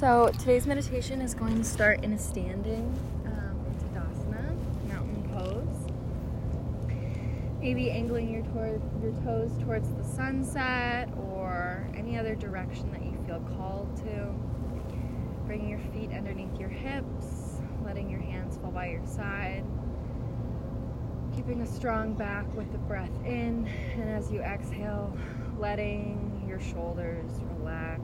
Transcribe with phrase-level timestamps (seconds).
[0.00, 5.92] So today's meditation is going to start in a standing um, Tadasana, mountain pose.
[7.60, 13.12] Maybe angling your, tor- your toes towards the sunset or any other direction that you
[13.26, 14.32] feel called to.
[15.44, 19.66] Bringing your feet underneath your hips, letting your hands fall by your side.
[21.36, 25.14] Keeping a strong back with the breath in, and as you exhale,
[25.58, 28.00] letting your shoulders relax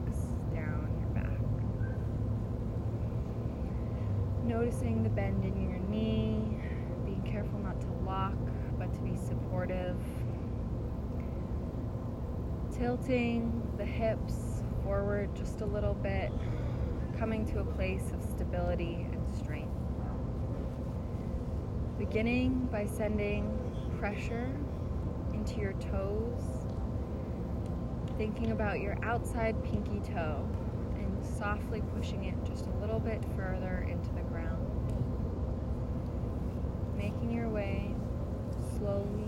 [0.53, 1.23] down your back.
[4.47, 6.57] Noticing the bend in your knee,
[7.05, 8.37] being careful not to lock,
[8.79, 9.97] but to be supportive.
[12.73, 16.31] Tilting the hips forward just a little bit,
[17.19, 19.67] coming to a place of stability and strength.
[21.99, 23.51] Beginning by sending
[23.99, 24.49] pressure
[25.33, 26.41] into your toes,
[28.17, 30.47] thinking about your outside pinky toe
[31.37, 34.63] softly pushing it just a little bit further into the ground.
[36.97, 37.93] Making your way
[38.77, 39.27] slowly,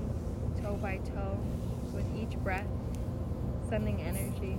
[0.61, 1.37] toe by toe,
[1.93, 2.67] with each breath,
[3.69, 4.57] sending energy.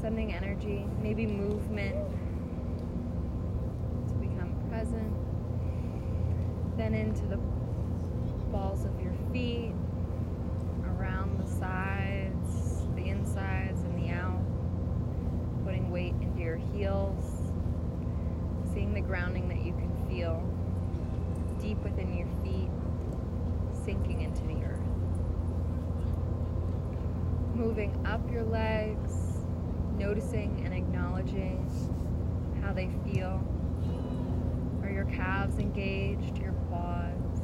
[0.00, 1.96] Sending energy, maybe movement
[4.08, 5.14] to become present.
[6.76, 7.36] Then into the
[8.50, 9.72] balls of your feet,
[10.84, 14.40] around the sides, the insides, and the out.
[15.64, 17.24] Putting weight into your heels.
[18.72, 20.42] Seeing the grounding that you can feel
[21.70, 22.68] deep within your feet,
[23.84, 24.80] sinking into the earth.
[27.54, 29.12] Moving up your legs,
[29.96, 31.64] noticing and acknowledging
[32.60, 33.40] how they feel.
[34.82, 37.40] Are your calves engaged, your quads?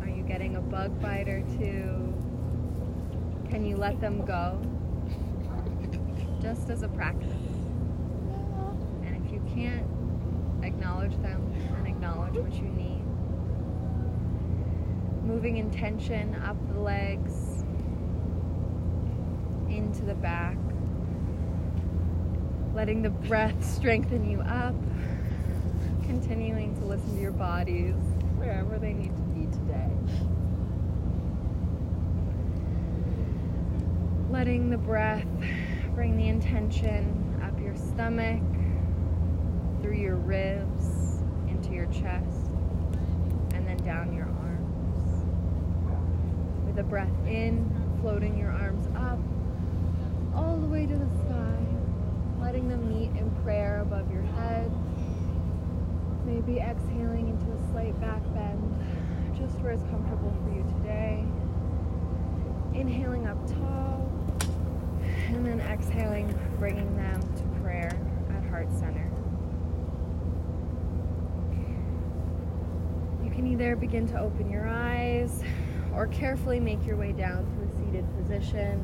[0.00, 2.12] Are you getting a bug bite or two?
[3.50, 4.60] Can you let them go?
[6.40, 7.28] Just as a practice.
[9.04, 9.86] And if you can't,
[10.62, 13.04] acknowledge them and acknowledge what you need.
[15.24, 17.62] Moving intention up the legs,
[19.68, 20.56] into the back.
[22.74, 24.74] Letting the breath strengthen you up.
[26.04, 27.94] Continuing to listen to your bodies
[28.36, 29.90] wherever they need to be today.
[34.30, 35.26] Letting the breath
[35.94, 38.42] bring the intention up your stomach,
[39.92, 42.48] through your ribs, into your chest,
[43.52, 45.26] and then down your arms.
[46.64, 47.70] With a breath in,
[48.00, 49.18] floating your arms up
[50.34, 51.58] all the way to the sky,
[52.40, 54.72] letting them meet in prayer above your head.
[56.24, 61.22] Maybe exhaling into a slight back bend, just where it's comfortable for you today.
[62.72, 64.10] Inhaling up tall,
[65.28, 67.94] and then exhaling, bringing them to prayer
[68.34, 69.06] at heart center.
[73.52, 75.42] Either begin to open your eyes
[75.94, 78.80] or carefully make your way down to a seated position.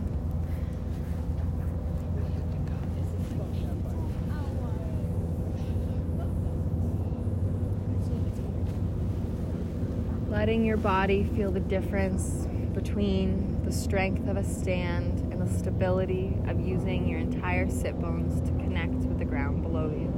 [10.29, 16.37] Letting your body feel the difference between the strength of a stand and the stability
[16.47, 20.18] of using your entire sit bones to connect with the ground below you.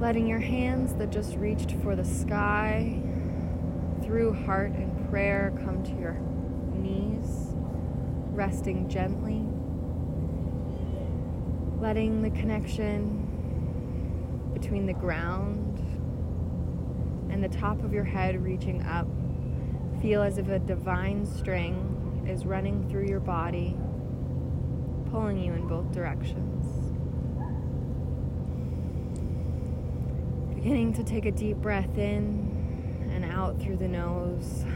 [0.00, 3.02] Letting your hands that just reached for the sky
[4.04, 6.20] through heart and prayer come to your
[6.72, 7.48] knees,
[8.30, 9.44] resting gently.
[11.82, 13.24] Letting the connection
[14.54, 15.80] between the ground
[17.32, 19.08] and the top of your head reaching up
[20.00, 23.76] feel as if a divine string is running through your body,
[25.10, 26.87] pulling you in both directions.
[30.68, 34.66] Beginning to take a deep breath in and out through the nose,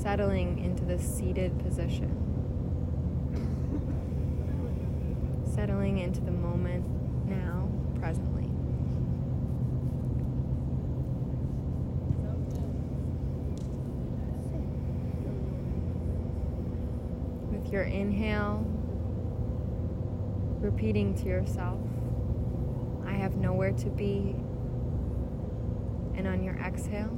[0.00, 2.08] settling into this seated position.
[5.52, 6.84] Settling into the moment
[7.26, 7.68] now,
[7.98, 8.44] presently.
[17.50, 18.64] With your inhale,
[20.60, 21.80] repeating to yourself,
[23.24, 24.36] have nowhere to be.
[26.14, 27.10] And on your exhale,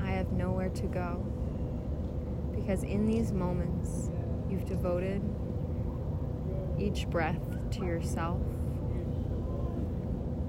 [0.00, 1.26] I have nowhere to go.
[2.54, 4.10] Because in these moments,
[4.48, 5.20] you've devoted
[6.78, 7.40] each breath
[7.72, 8.40] to yourself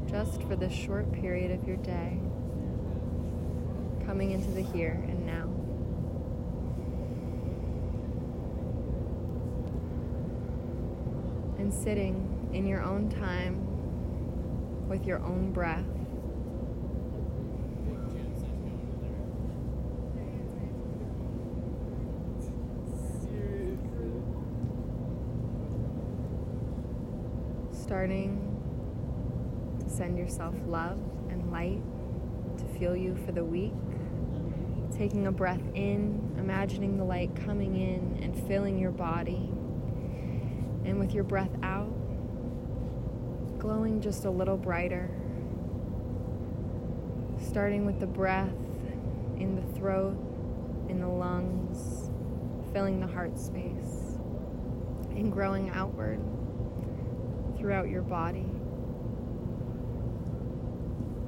[0.08, 2.20] just for the short period of your day,
[4.06, 5.50] coming into the here and now.
[11.58, 13.73] And sitting in your own time
[14.94, 15.84] with your own breath.
[27.72, 28.38] Starting
[29.80, 31.00] to send yourself love
[31.32, 31.82] and light
[32.60, 33.74] to feel you for the week.
[34.96, 39.50] Taking a breath in, imagining the light coming in and filling your body.
[40.86, 41.92] And with your breath out,
[43.64, 45.10] glowing just a little brighter.
[47.40, 48.52] Starting with the breath
[49.38, 50.18] in the throat,
[50.90, 52.12] in the lungs,
[52.74, 54.20] filling the heart space,
[55.12, 56.20] and growing outward
[57.58, 58.46] throughout your body,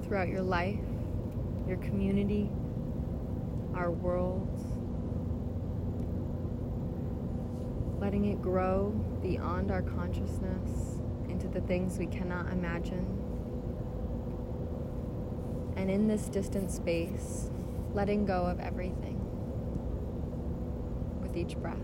[0.03, 0.75] throughout your life,
[1.65, 2.49] your community,
[3.73, 4.49] our world.
[8.01, 8.89] Letting it grow
[9.21, 10.99] beyond our consciousness
[11.35, 13.05] into the things we cannot imagine.
[15.75, 17.49] And in this distant space,
[17.93, 19.19] letting go of everything
[21.21, 21.75] with each breath.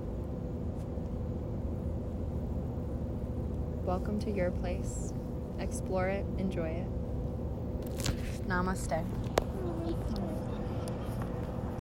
[3.83, 5.11] Welcome to your place.
[5.59, 8.47] Explore it, enjoy it.
[8.47, 9.05] Namaste.